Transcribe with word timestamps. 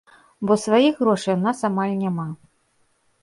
Бо 0.51 0.55
сваіх 0.61 0.95
грошай 1.01 1.35
у 1.37 1.41
нас 1.47 1.59
амаль 1.71 1.93
няма. 2.03 2.27